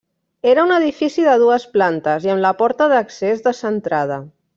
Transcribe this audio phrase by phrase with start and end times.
[0.51, 4.19] Era un edifici de dues plantes i amb la porta d'accés descentrada.